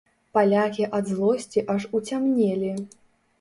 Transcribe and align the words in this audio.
Палякі 0.35 0.87
ад 0.99 1.11
злосці 1.11 1.65
аж 1.75 1.87
уцямнелі. 2.01 2.73